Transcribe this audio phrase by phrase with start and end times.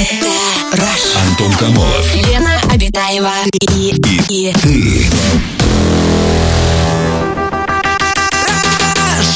[0.00, 0.26] Это
[0.72, 1.14] Rush.
[1.28, 2.14] Антон Камолов.
[2.14, 3.94] Лена Обитаева и,
[4.30, 5.06] и, Ты.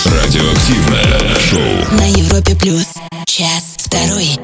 [0.06, 1.96] Радиоактивное шоу.
[1.98, 2.86] на Европе плюс.
[3.26, 4.38] Час второй.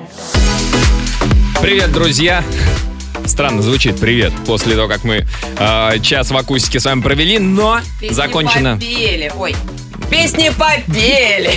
[1.62, 2.44] Привет, друзья!
[3.24, 5.26] Странно звучит привет после того, как мы
[5.58, 8.74] э, час в акустике с вами провели, но Песни закончено.
[8.74, 9.32] попели.
[9.38, 9.54] Ой.
[10.11, 11.53] Песни попели.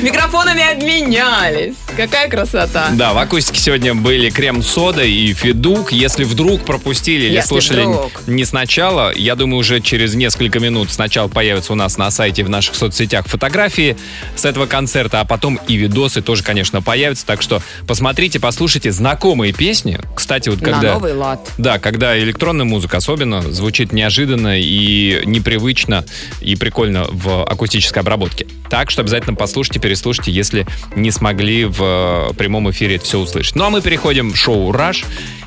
[0.00, 1.74] Микрофонами обменялись.
[1.96, 2.88] Какая красота.
[2.92, 5.92] Да, в акустике сегодня были крем-сода и федук.
[5.92, 8.12] Если вдруг пропустили или Если слушали вдруг.
[8.26, 12.48] не сначала, я думаю, уже через несколько минут сначала появятся у нас на сайте в
[12.48, 13.96] наших соцсетях фотографии
[14.34, 17.26] с этого концерта, а потом и видосы тоже, конечно, появятся.
[17.26, 20.00] Так что посмотрите, послушайте знакомые песни.
[20.14, 20.94] Кстати, вот На когда...
[20.94, 21.46] новый лад.
[21.58, 26.04] Да, когда электронная музыка особенно звучит неожиданно и непривычно,
[26.40, 28.46] и прикольно в акустической обработке.
[28.70, 33.56] Так что обязательно послушайте, переслушайте, если не смогли в э, прямом эфире это все услышать.
[33.56, 35.04] Ну а мы переходим в шоу «Раш».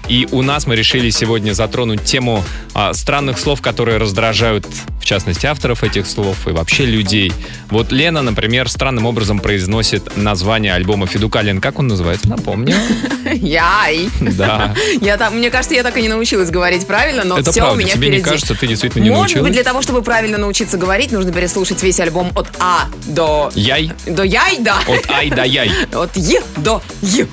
[0.07, 2.43] И у нас мы решили сегодня затронуть тему
[2.74, 4.65] а, странных слов, которые раздражают,
[5.02, 7.34] в частности, авторов этих слов и вообще людей.
[7.70, 11.41] Вот Лена, например, странным образом произносит название альбома Федука.
[11.41, 12.30] Лен, как он называется?
[12.30, 12.76] Напомню.
[13.34, 14.10] Яй.
[14.21, 14.76] Да.
[15.02, 17.63] Я там, мне кажется, я так и не научилась говорить правильно, но Это все у
[17.66, 17.80] правда.
[17.84, 18.18] меня Тебе впереди.
[18.18, 19.43] не кажется, ты действительно не Может научилась?
[19.48, 23.52] быть, для того, чтобы правильно научиться говорить, нужно переслушать весь альбом от А до...
[23.55, 23.91] Яй.
[24.05, 24.77] До Яй, да.
[24.88, 25.71] От ай до яй.
[25.93, 27.27] От Е до Е.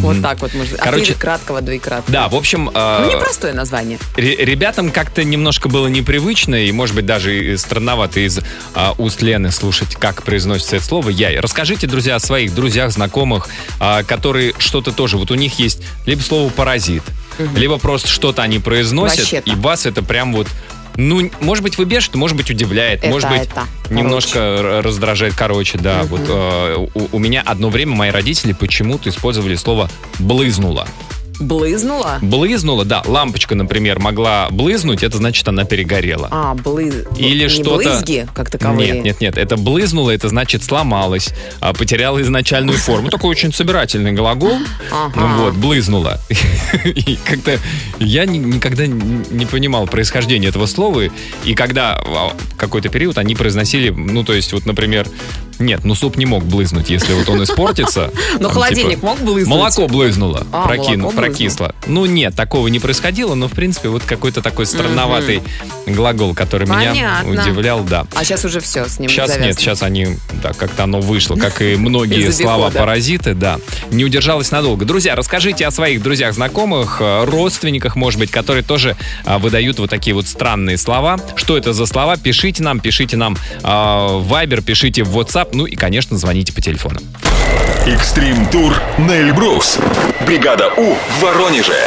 [0.00, 0.52] Вот так вот.
[0.78, 2.12] Короче, От краткого до и краткого.
[2.12, 3.98] Да, в общем, э, Ну, непростое название.
[4.16, 8.40] ре- ребятам как-то немножко было непривычно и, может быть, даже странновато из
[8.74, 11.38] а, уст Лены слушать, как произносится это слово «яй».
[11.40, 13.48] Расскажите, друзья, о своих друзьях, знакомых,
[13.80, 15.16] а, которые что-то тоже...
[15.16, 17.02] Вот у них есть либо слово «паразит»,
[17.54, 19.50] либо просто что-то они произносят, Вообще-то.
[19.50, 20.46] и вас это прям вот...
[20.98, 23.64] Ну, может быть, выбежит, может быть, удивляет, Это, может быть, это.
[23.90, 25.34] немножко р- раздражает.
[25.36, 30.88] Короче, да, вот э, у, у меня одно время мои родители почему-то использовали слово «блызнула».
[31.40, 32.18] Блызнула?
[32.22, 36.28] Блызнула, да, лампочка, например, могла блызнуть, это значит, она перегорела.
[36.30, 37.04] А, блыз...
[37.16, 37.90] Или что-то...
[37.90, 38.92] блызги, как таковые?
[38.92, 41.30] Нет, нет, нет, это блызнуло, это значит сломалась,
[41.60, 43.10] а, потеряла изначальную форму.
[43.10, 44.58] Такой очень собирательный глагол.
[44.90, 45.20] Ага.
[45.20, 46.20] Ну вот, блызнула.
[46.84, 47.58] И как-то
[47.98, 51.02] я ни- никогда не понимал происхождение этого слова.
[51.44, 55.06] И когда а, какой-то период они произносили, ну, то есть, вот, например,
[55.58, 58.10] нет, ну суп не мог блызнуть, если вот он испортится.
[58.34, 59.48] Но Там, холодильник типа, мог блызнуть?
[59.48, 61.74] Молоко блызнуло, А, прокисло.
[61.86, 65.42] Ну нет, такого не происходило, но в принципе вот какой-то такой странноватый
[65.86, 68.06] глагол, который меня удивлял, да.
[68.14, 71.62] А сейчас уже все с ним Сейчас нет, сейчас они, да, как-то оно вышло, как
[71.62, 72.78] и многие Из слова обихода.
[72.78, 73.58] паразиты, да.
[73.90, 74.84] Не удержалась надолго.
[74.84, 79.90] Друзья, расскажите о своих друзьях, знакомых, э, родственниках, может быть, которые тоже а, выдают вот
[79.90, 81.18] такие вот странные слова.
[81.36, 82.16] Что это за слова?
[82.16, 86.60] Пишите нам, пишите нам а, в Viber, пишите в WhatsApp, ну и, конечно, звоните по
[86.60, 87.00] телефону.
[87.86, 89.78] Экстрим тур на Эльбрус.
[90.26, 91.80] Бригада У в Воронеже.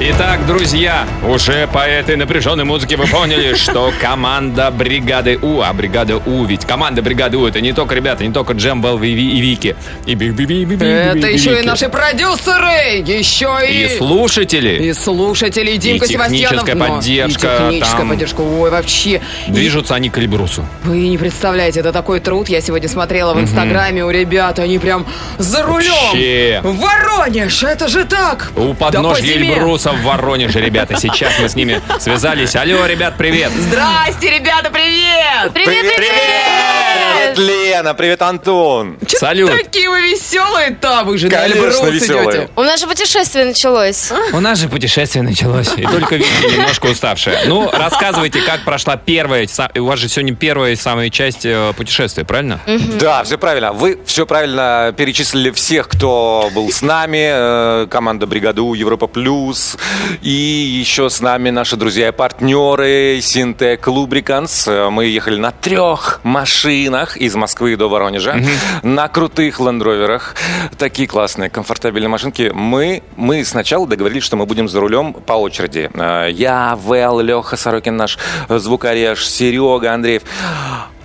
[0.00, 6.18] Итак, друзья, уже по этой напряженной музыке вы поняли, что команда бригады У, а бригада
[6.18, 9.40] У, ведь команда бригады У, это не только ребята, не только Джембел и Ви- и
[9.40, 9.74] Вики.
[10.06, 13.86] И Би- Би- Би- Би- Би- Это еще и наши продюсеры, еще и...
[13.86, 16.88] И слушатели И слушатели, и Димка И техническая Севастьянов.
[16.88, 18.08] но- поддержка, И техническая там.
[18.10, 18.40] поддержка.
[18.42, 19.20] Ой, вообще.
[19.48, 20.64] И движутся они к Эльбрусу.
[20.84, 22.48] Вы не представляете, это такой труд.
[22.48, 24.60] Я сегодня смотрела в Инстаграме у ребят.
[24.60, 25.06] Они прям
[25.38, 25.92] за рулем.
[26.12, 26.60] Вообще.
[26.62, 28.52] Воронеж, это же так.
[28.54, 29.54] У подножья по зиме.
[29.88, 30.96] Эльбруса в Воронеже, ребята.
[30.98, 32.54] Сейчас мы с ними связались.
[32.56, 33.50] Алло, ребят, привет.
[33.52, 35.52] Здрасте, ребята, привет!
[35.54, 37.38] Привет, привет!
[37.38, 38.98] Лена, привет, Антон!
[39.06, 39.50] Чё Салют.
[39.50, 41.02] такие вы веселые-то?
[41.04, 42.24] Вы же на Конечно, Эльбрус веселые.
[42.30, 42.48] идете.
[42.56, 44.12] У нас же путешествие началось.
[44.32, 45.70] У нас же путешествие началось.
[45.76, 47.46] И только Вики немножко уставшая.
[47.46, 49.46] Ну, рассказывайте, как прошла первая...
[49.76, 52.60] У вас же сегодня первая самая часть э, путешествия, правильно?
[53.00, 53.72] Да, все правильно.
[53.72, 57.84] Вы все правильно перечислили всех, кто был с нами.
[57.84, 59.76] э, Команда Бригаду Европа Плюс.
[60.22, 64.66] И еще с нами наши друзья и партнеры Синтек Лубриканс.
[64.90, 68.40] Мы ехали на трех машинах из Москвы до Воронежа.
[68.82, 70.34] На крутых лендроверах.
[70.76, 72.50] Такие классные, комфортабельные машинки.
[72.54, 75.90] Мы, мы сначала договорились, что мы будем за рулем по очереди.
[75.94, 80.22] Э, Я, Вэл, Леха Сорокин, наш звукореж, Серега Андреев.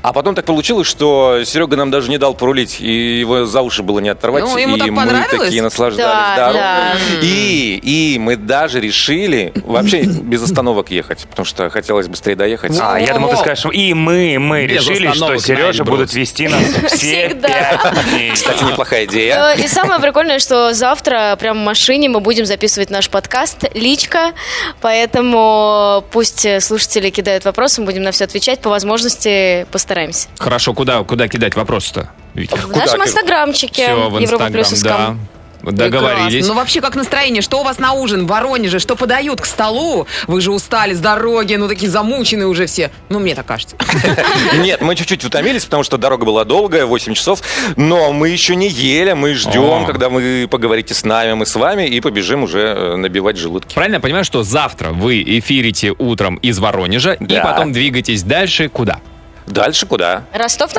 [0.04, 3.84] А потом так получилось, что Серега нам даже не дал порулить, и его за уши
[3.84, 4.44] было не оторвать.
[4.44, 6.62] Ну, ему и так мы такие наслаждались Да, дорогой.
[6.62, 6.94] да.
[7.22, 12.78] И, и мы даже решили вообще без остановок ехать, потому что хотелось быстрее доехать.
[12.82, 16.62] А, я думал, ты скажешь, и мы, мы Без решили, что Сережа будут вести нас
[16.92, 17.94] все Всегда.
[18.34, 19.56] Кстати, неплохая идея.
[19.56, 24.34] Э, И самое прикольное, что завтра прямо в машине мы будем записывать наш подкаст «Личка»,
[24.82, 30.28] поэтому пусть слушатели кидают вопросы, мы будем на все отвечать, по возможности постараемся.
[30.40, 32.10] Хорошо, куда, куда кидать вопрос-то?
[32.34, 33.08] В нашем ты?
[33.08, 35.16] инстаграмчике Все, в Европа Инстаграм, плюс да.
[35.64, 36.28] Договорились.
[36.28, 36.54] Прекрасно.
[36.54, 37.42] Ну вообще, как настроение?
[37.42, 38.80] Что у вас на ужин в Воронеже?
[38.80, 40.08] Что подают к столу?
[40.28, 42.92] Вы же устали с дороги, ну такие замученные уже все.
[43.08, 43.78] Ну, мне так кажется.
[44.58, 47.42] Нет, мы чуть-чуть утомились, потому что дорога была долгая, 8 часов.
[47.78, 51.88] Но мы еще не ели, мы ждем, когда вы поговорите с нами, мы с вами,
[51.88, 53.74] и побежим уже э, набивать желудки.
[53.74, 59.00] Правильно я понимаю, что завтра вы эфирите утром из Воронежа и потом двигаетесь дальше куда?
[59.48, 60.24] Дальше куда?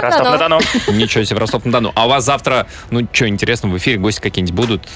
[0.09, 0.61] Ростов-на-Дону.
[0.89, 1.93] Ничего себе, Ростов-на-Дону.
[1.95, 4.89] А у вас завтра, ну, что интересно, в эфире гости какие-нибудь будут?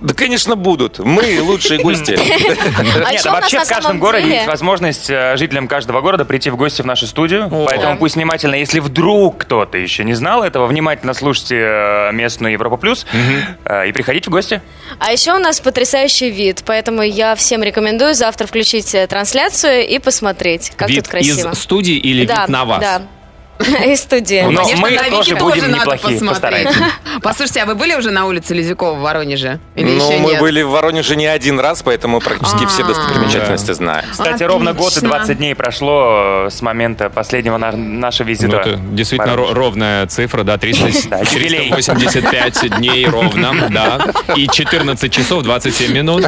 [0.00, 0.98] Да, конечно, будут.
[0.98, 2.18] Мы лучшие гости.
[3.04, 6.82] А Нет, вообще в каждом городе есть возможность э, жителям каждого города прийти в гости
[6.82, 7.48] в нашу студию.
[7.66, 12.76] Поэтому пусть внимательно, если вдруг кто-то еще не знал этого, внимательно слушайте э, местную Европа
[12.76, 13.06] Плюс
[13.64, 14.60] э, и приходите в гости.
[14.98, 20.72] А еще у нас потрясающий вид, поэтому я всем рекомендую завтра включить трансляцию и посмотреть,
[20.76, 21.50] как тут красиво.
[21.52, 22.80] из студии или вид на вас?
[22.80, 23.02] Да,
[23.86, 24.42] из студии.
[24.42, 26.64] Но Конечно, мы на Вики тоже будем надо неплохие, посмотреть.
[26.66, 26.84] постараемся.
[27.22, 29.60] Послушайте, а вы были уже на улице Лизюкова в Воронеже?
[29.74, 30.40] Или Ну, еще мы нет?
[30.40, 32.66] были в Воронеже не один раз, поэтому практически А.
[32.68, 34.04] все достопримечательности знаем.
[34.10, 35.08] Кстати, ровно год и Отлично.
[35.16, 38.56] 20 дней прошло э, с момента последнего на- нашего Ну, визита.
[38.58, 41.70] это действительно ро- ровная цифра, да, 300, Да, юбилей.
[41.72, 46.24] 385 дней ровно, да, и 14 часов 27 минут.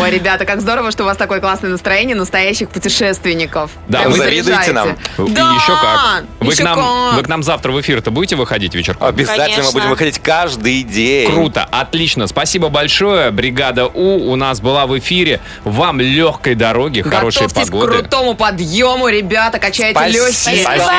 [0.00, 3.70] Ой, ребята, как здорово, что у вас такое классное настроение настоящих путешественников.
[3.88, 4.90] Да, вы завидуете нам?
[4.90, 6.19] И Да, еще как.
[6.40, 7.14] Вы к, еще нам, как.
[7.16, 9.06] вы к нам завтра в эфир-то будете выходить вечерком?
[9.08, 9.72] Обязательно мы Конечно.
[9.72, 11.30] будем выходить каждый день.
[11.30, 12.26] Круто, отлично.
[12.26, 13.30] Спасибо большое.
[13.30, 15.40] Бригада У у нас была в эфире.
[15.64, 17.92] Вам легкой дороги, хорошей Готовьтесь к погоды.
[17.98, 20.26] крутому подъему, ребята, качайте Спасибо.
[20.26, 20.62] легкие.
[20.62, 20.92] Спасибо.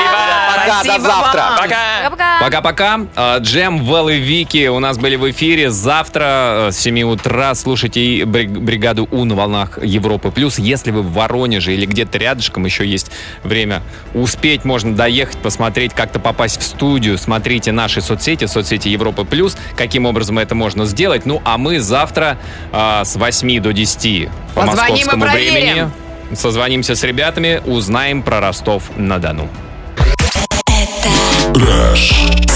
[0.55, 1.39] Пока, Спасибо до завтра.
[1.39, 1.57] вам.
[1.57, 1.75] Пока!
[2.09, 2.39] Пока-пока.
[2.41, 2.99] Пока-пока.
[3.15, 5.69] А, Джем, Вэл и Вики у нас были в эфире.
[5.69, 10.31] Завтра э, с 7 утра слушайте бригаду У на волнах Европы.
[10.31, 13.11] Плюс, если вы в Воронеже или где-то рядышком, еще есть
[13.43, 13.81] время
[14.13, 17.17] успеть, можно доехать, посмотреть, как-то попасть в студию.
[17.17, 21.25] Смотрите наши соцсети, соцсети Европы Плюс, каким образом это можно сделать.
[21.25, 22.37] Ну, а мы завтра
[22.71, 25.89] а, с 8 до 10 по Позвоним московскому времени
[26.35, 29.49] созвонимся с ребятами, узнаем про Ростов-на-Дону.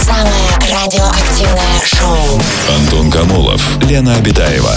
[0.02, 2.42] Самое радиоактивное шоу.
[2.78, 4.76] Антон Камолов, Лена Обитаева.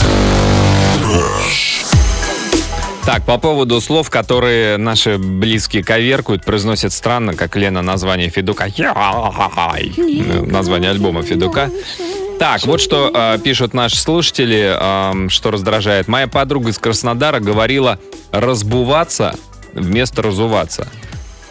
[3.08, 8.66] Так, по поводу слов, которые наши близкие коверкуют, произносят странно, как Лена название Федука.
[8.66, 9.94] Яй.
[10.46, 11.70] Название альбома Федука.
[12.38, 16.06] Так, вот что э, пишут наши слушатели, эм, что раздражает.
[16.06, 17.98] Моя подруга из Краснодара говорила
[18.30, 19.34] разбуваться
[19.72, 20.86] вместо разуваться.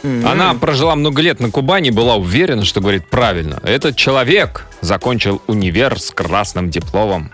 [0.03, 3.59] Она прожила много лет на Кубани и была уверена, что говорит правильно.
[3.63, 7.31] Этот человек закончил универ с красным дипломом.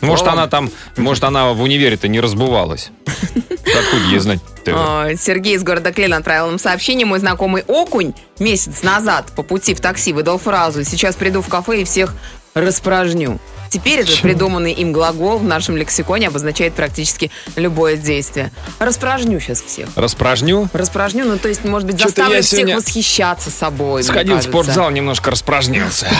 [0.00, 2.90] Может, она там, может, она в универе-то не разбывалась.
[3.06, 4.40] Откуда ей знать?
[4.66, 7.04] Ой, Сергей из города Клин отправил нам сообщение.
[7.04, 11.82] Мой знакомый Окунь месяц назад по пути в такси выдал фразу «Сейчас приду в кафе
[11.82, 12.14] и всех
[12.54, 13.38] распражню».
[13.72, 18.52] Теперь этот придуманный им глагол в нашем лексиконе обозначает практически любое действие.
[18.78, 19.88] Распражню сейчас всех.
[19.96, 20.68] Распражню.
[20.74, 24.02] Распражню, ну то есть, может быть, заставлю всех восхищаться собой.
[24.02, 26.06] Сходил в спортзал, немножко распражнился.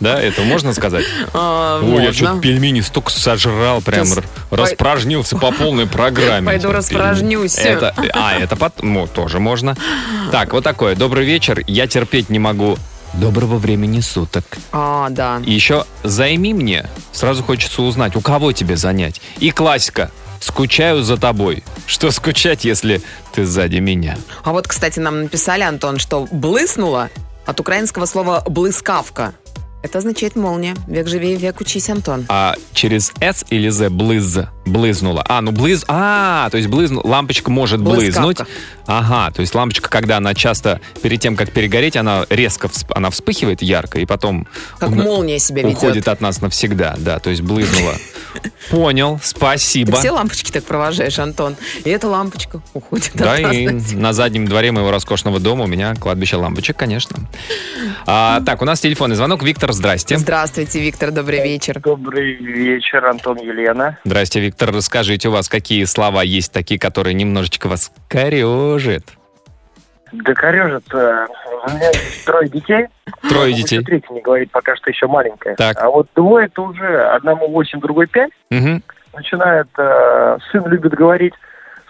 [0.00, 1.04] Да, это можно сказать?
[1.32, 4.08] А, Ой, я что-то пельмени столько сожрал, прям
[4.50, 6.46] распражнился по полной программе.
[6.46, 7.56] Пойду распражнюсь.
[7.58, 9.76] А, это ну, тоже можно.
[10.32, 10.96] Так, вот такое.
[10.96, 11.62] Добрый вечер.
[11.68, 12.78] Я терпеть не могу.
[13.14, 14.44] Доброго времени суток.
[14.72, 15.40] А, да.
[15.44, 16.86] И еще займи мне.
[17.12, 19.20] Сразу хочется узнать, у кого тебе занять.
[19.38, 20.10] И классика.
[20.40, 21.62] Скучаю за тобой.
[21.86, 23.00] Что скучать, если
[23.32, 24.16] ты сзади меня?
[24.42, 27.10] А вот, кстати, нам написали, Антон, что «блыснуло»
[27.46, 29.34] от украинского слова «блыскавка».
[29.82, 30.74] Это означает молния.
[30.86, 32.24] Век живи, век учись, Антон.
[32.28, 35.24] А через S или Z блыз, блызнула.
[35.28, 38.38] А, ну блыз, а, то есть блызну, лампочка может блызнуть.
[38.38, 38.46] Блыскавка.
[38.86, 43.10] Ага, то есть лампочка, когда она часто, перед тем, как перегореть, она резко, всп- она
[43.10, 44.46] вспыхивает ярко, и потом
[44.78, 45.76] Как у- молния себя ведет.
[45.78, 47.94] уходит от нас навсегда, да, то есть блызнула.
[48.70, 49.96] Понял, Ты спасибо.
[49.96, 51.56] все лампочки так провожаешь, Антон.
[51.84, 56.36] И эта лампочка уходит Да, и на заднем дворе моего роскошного дома у меня кладбище
[56.36, 57.16] лампочек, конечно.
[58.06, 59.42] А, так, у нас телефонный звонок.
[59.42, 60.18] Виктор, здрасте.
[60.18, 61.80] Здравствуйте, Виктор, добрый вечер.
[61.80, 63.98] Добрый вечер, Антон, Елена.
[64.04, 64.72] Здрасте, Виктор.
[64.72, 69.04] Расскажите, у вас какие слова есть такие, которые немножечко вас корежит?
[70.12, 70.84] Да корежит.
[70.92, 72.86] У меня есть трое детей.
[73.28, 73.82] Трое детей.
[73.82, 75.56] Третья не говорит, пока что еще маленькая.
[75.56, 75.78] Так.
[75.80, 78.30] А вот двое это уже одному 8, другой 5.
[78.50, 78.82] Мгм.
[79.14, 81.34] Начинает, э, сын любит говорить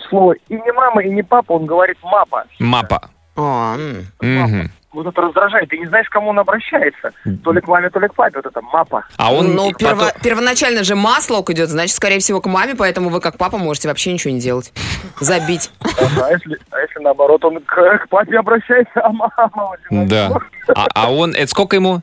[0.09, 2.45] слово и не мама, и не папа, он говорит мапа.
[2.59, 3.11] Мапа.
[3.37, 4.07] О, м.
[4.21, 4.71] Мгм.
[4.93, 5.69] Вот это раздражает.
[5.71, 7.13] Ты не знаешь, к кому он обращается.
[7.45, 8.37] То ли к маме, то ли к папе.
[8.37, 9.05] Вот это мапа.
[9.17, 9.55] А он...
[9.55, 13.39] ну, перво- потом- первоначально же маслок идет, значит, скорее всего, к маме, поэтому вы как
[13.39, 14.73] папа можете вообще ничего не делать.
[15.21, 15.71] Забить.
[15.81, 19.77] А если, а если наоборот, он к, к папе обращается, а мама...
[19.91, 20.31] Да.
[20.75, 21.35] А, а он...
[21.35, 22.01] Это сколько ему?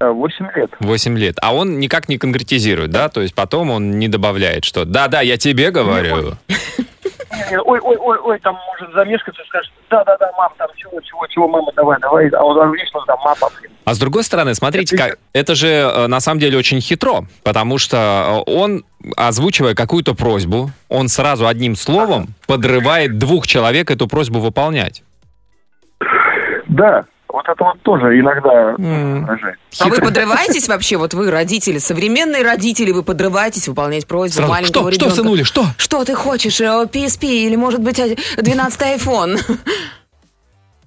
[0.00, 0.70] э, Восемь лет.
[0.80, 1.36] 8 лет.
[1.42, 3.08] А он никак не конкретизирует, да?
[3.08, 6.34] То есть потом он не добавляет, что да-да, я тебе говорю.
[7.30, 11.70] Ой, ой, ой, ой, там может замешкаться, скажет, да-да-да, мам, там чего, чего, чего, мама,
[11.74, 12.28] давай, давай.
[12.28, 13.70] А он вечно там, мама, блин.
[13.84, 17.78] А с другой стороны, смотрите, как, это же э, на самом деле очень хитро, потому
[17.78, 18.84] что э, он,
[19.16, 25.02] озвучивая какую-то просьбу, он сразу одним словом подрывает двух человек эту просьбу выполнять.
[26.68, 29.58] Да, вот это вот тоже иногда раздражает.
[29.80, 30.96] А вы подрываетесь вообще?
[30.96, 35.14] Вот вы родители, современные родители, вы подрываетесь выполнять просьбу Сразу, маленького что, что, ребенка.
[35.16, 35.64] сынуля, что?
[35.76, 36.60] Что ты хочешь?
[36.60, 39.38] э, PSP или, может быть, э, 12 iPhone?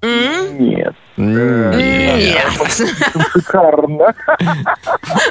[0.03, 0.57] М?
[0.57, 0.95] Нет.
[1.15, 2.51] Нет.
[3.33, 4.15] Шикарно.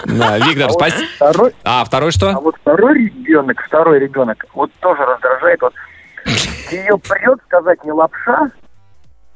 [0.05, 1.09] Да, Виктор, А спасибо.
[1.65, 2.33] А второй а что?
[2.41, 5.61] вот второй ребенок, второй ребенок, вот тоже раздражает.
[5.63, 5.75] Вот
[6.71, 8.51] ее придет сказать не лапша,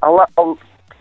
[0.00, 0.42] а, а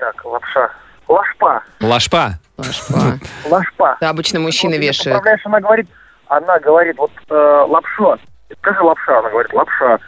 [0.04, 0.70] так, лапша,
[1.08, 2.40] лашпа, Лашпа.
[2.58, 3.20] Лашпа.
[3.50, 3.96] лашпа.
[4.00, 5.18] Это обычно мужчины вешают.
[5.18, 5.88] поправляешь, она говорит,
[6.28, 8.18] она говорит, вот э, лапша.
[8.60, 10.00] Скажи лапша, она говорит, лапша.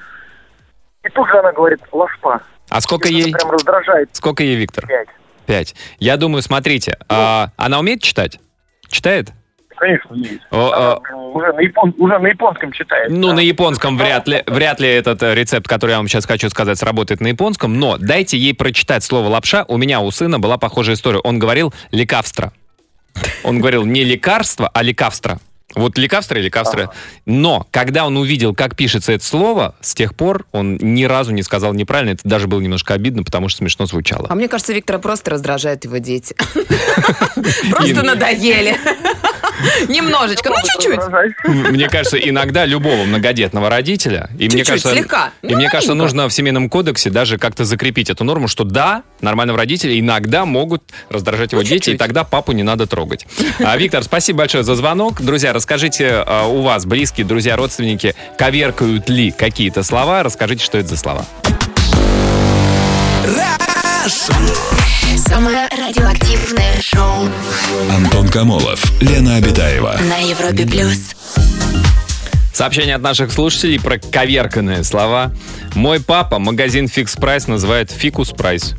[1.03, 2.41] И тут же она говорит, лашпа.
[2.69, 3.31] А сколько Это ей?
[3.33, 4.09] прям раздражает.
[4.13, 4.85] Сколько ей, Виктор?
[4.87, 5.07] Пять.
[5.45, 5.75] Пять.
[5.99, 8.39] Я думаю, смотрите, а, она умеет читать?
[8.89, 9.29] Читает?
[9.77, 10.41] Конечно, есть.
[10.51, 10.99] О, а,
[11.33, 13.09] уже, на япон- уже на японском читает.
[13.11, 13.33] Ну, Да.
[13.35, 16.77] на японском вряд ли, вряд ли этот э, рецепт, который я вам сейчас хочу сказать,
[16.77, 19.65] сработает на японском, но дайте ей прочитать слово лапша.
[19.67, 21.19] У меня у сына была похожая история.
[21.19, 22.51] Он говорил лекавстро.
[23.43, 25.39] Он говорил не лекарство, а лекавстро.
[25.73, 26.91] Вот лекавстро и лекавстро.
[27.25, 31.43] Но когда он увидел, как пишется это слово, с тех пор он ни разу не
[31.43, 32.11] сказал неправильно.
[32.11, 34.27] Это даже было немножко обидно, потому что смешно звучало.
[34.29, 36.33] А мне кажется, Виктора просто раздражают его дети.
[37.71, 38.75] Просто надоели.
[39.87, 40.99] Немножечко, ну чуть-чуть.
[41.71, 45.31] Мне кажется, иногда любого многодетного родителя, и мне кажется, слегка.
[45.41, 49.57] и мне кажется, нужно в семейном кодексе даже как-то закрепить эту норму, что да, нормального
[49.57, 53.25] родителя иногда могут раздражать его дети, и тогда папу не надо трогать.
[53.59, 55.21] А, Виктор, спасибо большое за звонок.
[55.21, 60.23] Друзья, расскажите, а, у вас близкие, друзья, родственники коверкают ли какие-то слова?
[60.23, 61.25] Расскажите, что это за слова.
[65.35, 67.27] Самое радиоактивное шоу
[67.93, 69.99] Антон Камолов, Лена Битаева.
[70.09, 71.13] на Европе плюс.
[72.53, 75.33] Сообщение от наших слушателей про коверканные слова.
[75.73, 78.75] Мой папа магазин Fix Price называет Фикус Price.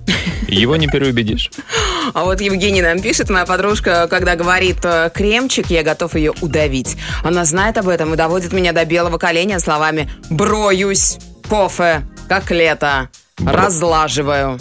[0.49, 1.51] Его не переубедишь.
[2.15, 6.97] А вот Евгений нам пишет, моя подружка, когда говорит э, кремчик, я готов ее удавить.
[7.23, 11.19] Она знает об этом и доводит меня до белого коленя словами «броюсь»,
[11.51, 13.11] «пофе», «как лето»,
[13.45, 14.59] «разлаживаю»,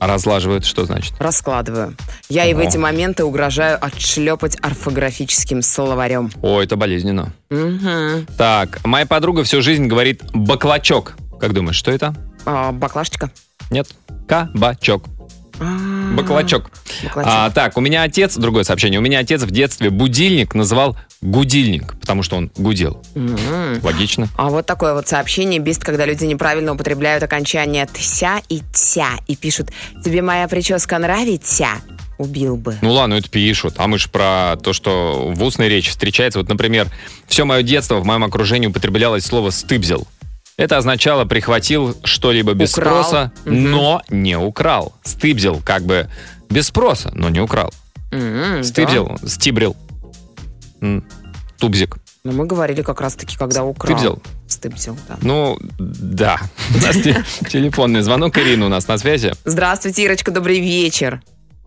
[0.00, 1.12] А разлаживают, что значит?
[1.18, 1.94] «раскладываю».
[2.30, 2.62] Я и в О.
[2.62, 6.32] эти моменты угрожаю отшлепать орфографическим словарем.
[6.40, 7.34] О, это болезненно.
[7.50, 8.26] Мгм.
[8.38, 11.16] Так, моя подруга всю жизнь говорит баклачок.
[11.38, 12.14] Как думаешь, что это?
[12.46, 13.30] А, баклажечка.
[13.70, 13.88] Нет.
[14.26, 15.04] Кабачок.
[16.16, 16.70] Баклачок.
[17.04, 17.32] баклачок.
[17.32, 21.94] А, так, у меня отец, другое сообщение, у меня отец в детстве будильник называл гудильник,
[22.00, 23.02] потому что он гудел.
[23.14, 23.36] М.
[23.82, 24.28] Логично.
[24.36, 29.36] А вот такое вот сообщение бесит, когда люди неправильно употребляют окончание «тся» и «тся» и
[29.36, 29.70] пишут
[30.04, 31.68] «Тебе моя прическа нравится?»
[32.18, 32.76] Убил бы.
[32.82, 33.74] Ну ладно, это пишут.
[33.78, 36.38] А мы же про то, что в устной речи встречается.
[36.38, 36.88] Вот, например,
[37.26, 40.06] все мое детство в моем окружении употреблялось слово «стыбзил».
[40.56, 43.02] Это означало «прихватил что-либо без Украл.
[43.02, 43.70] спроса, Мгм.
[43.70, 44.94] но не украл».
[45.04, 46.08] Стыбзил как бы
[46.50, 47.70] без спроса, но не украл.
[48.12, 49.76] М, Стыбзил, стибрил.
[50.80, 51.04] М,
[51.58, 51.96] Тубзик.
[51.96, 52.00] да.
[52.24, 53.96] Но мы говорили как раз-таки, когда украл.
[53.96, 54.22] Стыбзил.
[54.46, 55.16] Стыбзил, да.
[55.22, 56.38] Ну, да.
[56.74, 58.36] У нас те- телефонный звонок.
[58.36, 59.32] Ирина у нас на связи.
[59.44, 61.22] Здравствуйте, Ирочка, добрый вечер.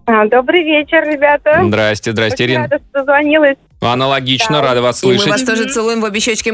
[0.06, 1.64] А, Добрый вечер, ребята.
[1.66, 2.64] Здрасте, здрасте, Ирина.
[2.64, 3.56] рада, что дозвонилась.
[3.82, 4.62] Аналогично, Да.
[4.62, 5.46] рада вас И мы вас слышать.
[5.48, 6.50] тоже целуем в обе щечки.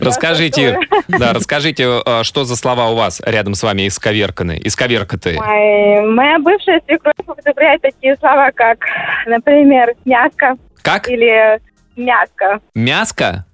[0.00, 0.78] Расскажите,
[1.08, 5.38] да, расскажите, э, что за слова у вас рядом с вами исковерканы, исковеркатые?
[5.38, 8.78] Ой, Моя бывшая свекровь употребляет такие слова, как,
[9.26, 11.08] например, мяско Как?
[11.08, 11.60] или
[11.96, 12.60] мяско.
[12.74, 13.44] Мяско?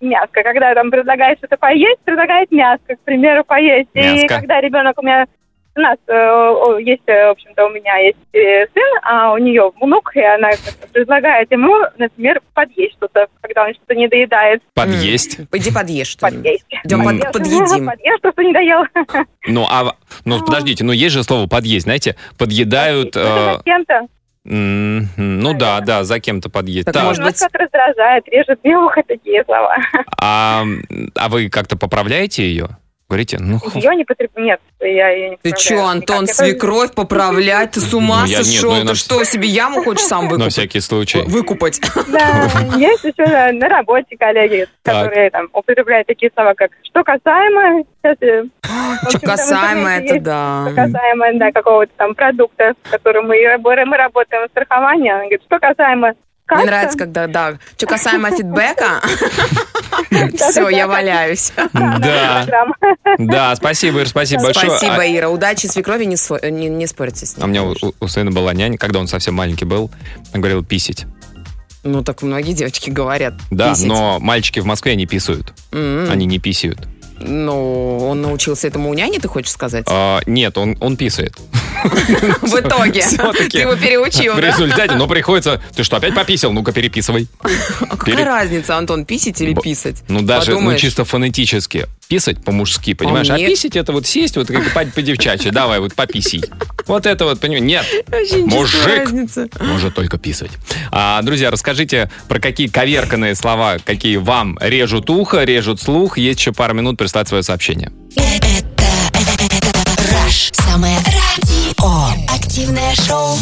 [0.00, 0.42] Мяско.
[0.42, 3.90] Когда там предлагает что-то поесть, предлагает мяско, к примеру, поесть.
[3.92, 4.28] И Мяско.
[4.40, 5.26] когда ребенок у меня...
[5.76, 9.70] У нас э, есть, э, в общем-то, у меня есть э, сын, а у нее
[9.80, 10.50] внук, и она
[10.92, 14.62] предлагает ему, например, подъесть что-то, когда он что-то не доедает.
[14.74, 15.38] Подъесть?
[15.52, 16.42] Иди подъешь что-нибудь.
[16.42, 16.66] Подъесть.
[16.84, 17.86] Идем под- подъедим.
[17.90, 18.82] Подъесть, что-то не доел.
[19.46, 23.16] Ну, а, ну, подождите, ну, есть же слово подъесть, знаете, подъедают...
[23.16, 24.06] э, кем-то.
[24.44, 26.86] Ну да, да, за кем-то подъесть.
[26.90, 29.76] Так, может быть- раздражает, режет мне ухо такие слова.
[30.20, 30.64] а,
[31.14, 32.68] а вы как-то поправляете ее?
[33.10, 34.46] Говорите, ну, Ее не потребляю.
[34.46, 35.86] Нет, я ее не Ты что, никак.
[35.90, 37.72] Антон, Это- свекровь поправлять?
[37.72, 38.70] Ты с ума Ну, я- нет, сошел?
[38.72, 40.52] ну, Ты на- что, себе яму хочешь сам на выкупать?
[40.52, 41.22] всякий случай.
[41.26, 41.80] Выкупать.
[42.06, 47.84] Да, есть еще на, на работе коллеги, которые там употребляют такие слова, как «что касаемо».
[49.10, 50.64] Что касаемо, это да.
[50.66, 55.42] Что касаемо, да, какого-то там продукта, с которым мы, мы работаем в страховании, она говорит,
[55.46, 56.14] что касаемо
[56.50, 57.58] Мне нравится, когда, да.
[57.76, 59.00] Что касаемо фидбэка,
[60.36, 61.52] все, я валяюсь.
[61.72, 62.46] Да,
[63.18, 64.70] да, спасибо, Ир, спасибо большое.
[64.70, 65.28] Спасибо, А- Ира.
[65.28, 69.34] Удачи свекрови, не, спорьте с А у меня у, сына была няня, когда он совсем
[69.34, 69.90] маленький был,
[70.34, 71.06] он говорил писить.
[71.82, 73.34] Ну, так многие девочки говорят.
[73.50, 73.86] Да, писать.
[73.86, 75.54] но мальчики в Москве не писают.
[75.72, 76.10] М.
[76.10, 76.86] Они не писают.
[77.20, 79.84] Ну, он научился этому у няни, ты хочешь сказать?
[79.88, 81.36] А, нет, он, он писает.
[82.42, 83.02] В итоге.
[83.50, 85.60] Ты его переучил, В результате, но приходится...
[85.74, 86.52] Ты что, опять пописал?
[86.52, 87.28] Ну-ка, переписывай.
[87.88, 90.02] А какая разница, Антон, писать или писать?
[90.08, 91.86] Ну, даже, ну, чисто фонетически.
[92.10, 93.30] Писать по-мужски, понимаешь?
[93.30, 93.48] А, нет.
[93.52, 95.52] писать это вот сесть, вот как по- по-девчачьи.
[95.52, 96.42] Давай, вот пописей.
[96.88, 97.62] Вот это вот, понимаешь?
[97.62, 97.86] Нет,
[98.28, 99.12] чувствую мужик
[99.60, 100.50] может только писать.
[100.90, 106.18] А, друзья, расскажите, про какие коверканные слова, какие вам режут ухо, режут слух.
[106.18, 107.92] Есть еще пару минут прислать свое сообщение.
[110.10, 110.50] Раш.
[110.52, 112.34] Самое радио.
[112.34, 113.38] Активное шоу.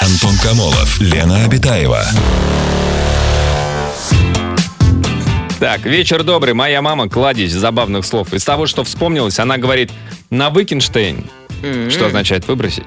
[0.00, 2.06] Антон Камолов, Лена Обитаева.
[5.58, 6.54] Так, вечер добрый.
[6.54, 8.32] Моя мама кладезь забавных слов.
[8.32, 9.90] Из того, что вспомнилось, она говорит
[10.30, 11.24] на Выкинштейн.
[11.90, 12.86] Что означает выбросить?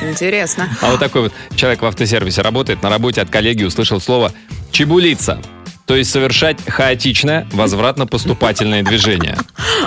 [0.00, 0.68] Интересно.
[0.80, 4.32] А вот такой вот человек в автосервисе работает, на работе от коллеги услышал слово
[4.70, 5.40] «чебулиться».
[5.86, 9.36] То есть совершать хаотичное возвратно-поступательное движение.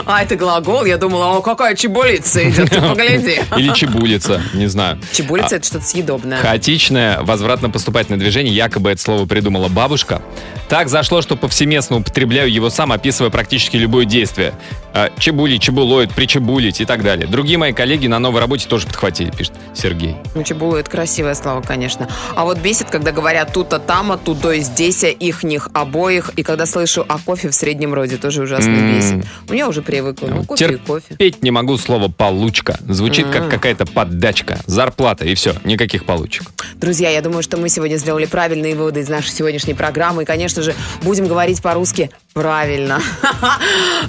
[0.05, 0.83] А, это глагол?
[0.83, 3.39] Я думала, о, какая чебулица идет, ты погляди.
[3.57, 4.99] Или чебулица, не знаю.
[5.13, 6.39] Чебулица А, это что-то съедобное.
[6.39, 10.21] Хаотичное возвратно-поступательное движение, якобы это слово придумала бабушка.
[10.69, 14.53] Так зашло, что повсеместно употребляю его сам, описывая практически любое действие.
[14.93, 17.27] А, Чебулить, чебулоид, причебулить и так далее.
[17.27, 20.15] Другие мои коллеги на новой работе тоже подхватили, пишет Сергей.
[20.35, 22.07] Ну, чебулу это красивое слово, конечно.
[22.35, 26.31] А вот бесит, когда говорят тут-то, там-то, тудо, здесь, их, них, обоих.
[26.35, 28.95] И когда слышу о кофе в среднем роде, тоже ужасно М.
[28.95, 29.25] бесит.
[29.49, 30.27] У меня уже привыкла.
[30.27, 31.05] Ну, кофе и кофе.
[31.09, 32.77] Терпеть не могу слово «получка».
[32.87, 36.43] Звучит как какая-то поддачка, зарплата и все, никаких получек.
[36.75, 40.23] Друзья, я думаю, что мы сегодня сделали правильные выводы из нашей сегодняшней программы.
[40.23, 43.01] И, конечно же, будем говорить по-русски правильно.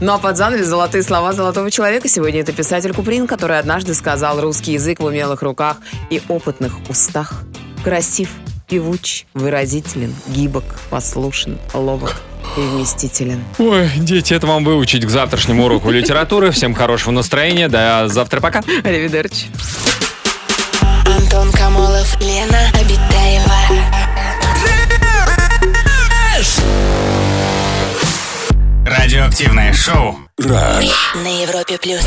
[0.01, 2.09] Ну а под занавес золотые слова золотого человека.
[2.09, 5.77] Сегодня это писатель Куприн, который однажды сказал русский язык в умелых руках
[6.11, 7.45] и опытных устах.
[7.85, 8.29] Красив,
[8.69, 12.17] певуч, выразителен, гибок, послушен, ловок
[12.57, 13.45] и вместителен.
[13.61, 16.51] Ой, дети, это вам выучить к завтрашнему уроку литературы.
[16.51, 17.69] Всем хорошего настроения.
[17.69, 18.65] До завтра, пока.
[18.83, 19.47] Аривидерчи.
[21.07, 23.13] Антон Камолов, Лена Обитаева.
[29.05, 30.17] Радиоактивное шоу.
[30.38, 31.12] Раш.
[31.14, 32.07] На Европе плюс.